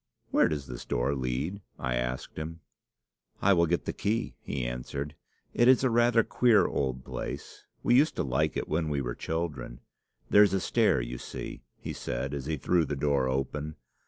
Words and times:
'Where 0.31 0.47
does 0.47 0.65
this 0.65 0.83
door 0.83 1.13
lead?' 1.13 1.61
I 1.77 1.93
asked 1.93 2.35
him. 2.39 2.61
'I 3.39 3.53
will 3.53 3.65
get 3.67 3.85
the 3.85 3.93
key,' 3.93 4.35
he 4.41 4.65
answered. 4.65 5.13
'It 5.53 5.67
is 5.67 5.83
rather 5.83 6.21
a 6.21 6.23
queer 6.23 6.65
old 6.65 7.05
place. 7.05 7.65
We 7.83 7.93
used 7.97 8.15
to 8.15 8.23
like 8.23 8.57
it 8.57 8.67
when 8.67 8.89
we 8.89 8.99
were 8.99 9.13
children.' 9.13 9.79
'There's 10.31 10.53
a 10.55 10.59
stair, 10.59 11.01
you 11.01 11.19
see,' 11.19 11.61
he 11.77 11.93
said, 11.93 12.33
as 12.33 12.47
he 12.47 12.57
threw 12.57 12.83
the 12.83 12.95
door 12.95 13.27
open. 13.29 13.75